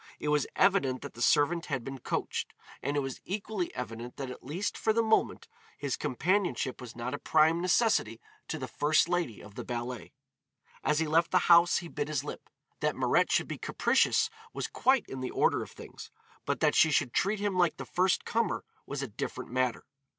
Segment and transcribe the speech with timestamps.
[0.19, 4.31] It was evident that the servant had been coached, and it was equally evident that
[4.31, 9.07] at least for the moment his companionship was not a prime necessity to the first
[9.07, 10.11] lady of the ballet.
[10.83, 12.49] As he left the house he bit his lip.
[12.79, 16.09] That Mirette should be capricious was quite in the order of things,
[16.47, 19.85] but that she should treat him like the first comer was a different matter.